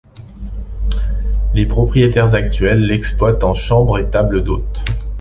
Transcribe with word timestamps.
Les 1.53 1.67
propriétaires 1.67 2.33
actuels 2.33 2.81
l'exploitent 2.83 3.43
en 3.43 3.53
chambres 3.53 3.99
et 3.99 4.09
table 4.09 4.43
d’hôtes. 4.43 4.83